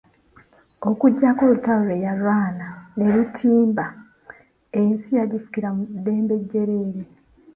[0.89, 3.85] Okuggyako olutalo lwe yalwana ne Lutimba,
[4.81, 7.03] ensi yagifugira mu ddembe jjereere.